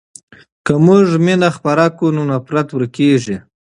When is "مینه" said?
1.25-1.49